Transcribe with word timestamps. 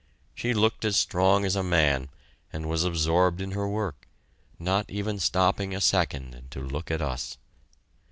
She 0.33 0.55
looked 0.55 0.83
as 0.83 0.97
strong 0.97 1.45
as 1.45 1.55
a 1.55 1.61
man, 1.61 2.09
and 2.51 2.67
was 2.67 2.83
absorbed 2.83 3.39
in 3.39 3.51
her 3.51 3.69
work 3.69 4.07
not 4.57 4.89
even 4.89 5.19
stopping 5.19 5.75
a 5.75 5.79
second 5.79 6.47
to 6.49 6.59
look 6.61 6.89
at 6.89 7.03
us. 7.03 7.37